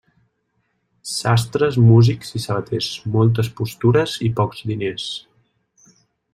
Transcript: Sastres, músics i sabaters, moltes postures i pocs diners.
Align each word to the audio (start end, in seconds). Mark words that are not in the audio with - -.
Sastres, 1.09 1.77
músics 1.91 2.33
i 2.41 2.41
sabaters, 2.47 2.89
moltes 3.17 3.53
postures 3.61 4.19
i 4.29 4.33
pocs 4.41 4.67
diners. 4.73 5.07